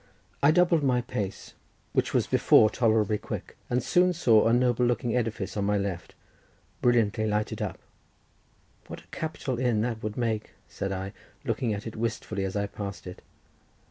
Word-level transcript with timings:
I 0.41 0.49
doubled 0.49 0.81
my 0.81 1.01
pace, 1.01 1.53
which 1.93 2.11
was 2.11 2.25
before 2.25 2.71
tolerably 2.71 3.19
quick, 3.19 3.55
and 3.69 3.83
soon 3.83 4.13
saw 4.13 4.47
a 4.47 4.51
noble 4.51 4.83
looking 4.83 5.15
edifice 5.15 5.55
on 5.55 5.65
my 5.65 5.77
left, 5.77 6.15
brilliantly 6.81 7.27
lighted 7.27 7.61
up. 7.61 7.77
"What 8.87 9.01
a 9.01 9.07
capital 9.11 9.59
inn 9.59 9.81
that 9.81 10.01
would 10.01 10.17
make," 10.17 10.53
said 10.67 10.91
I, 10.91 11.13
looking 11.45 11.71
at 11.71 11.85
it 11.85 11.95
wistfully, 11.95 12.45
as 12.45 12.55
I 12.55 12.65
passed 12.65 13.05
it. 13.05 13.21